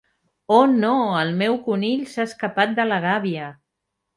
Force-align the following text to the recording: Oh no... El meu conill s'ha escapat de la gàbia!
Oh 0.55 0.61
no... 0.77 0.93
El 1.19 1.29
meu 1.41 1.59
conill 1.67 2.01
s'ha 2.15 2.27
escapat 2.31 2.75
de 2.81 2.89
la 2.93 3.01
gàbia! 3.05 3.53